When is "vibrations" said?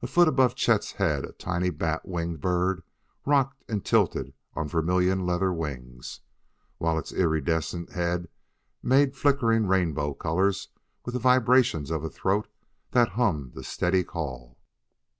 11.20-11.90